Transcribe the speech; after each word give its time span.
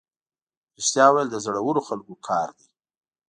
رښتیا 0.77 1.05
ویل 1.11 1.27
د 1.31 1.35
زړورو 1.45 1.81
خلکو 1.87 2.13
کار 2.27 2.47
دی. 2.57 2.67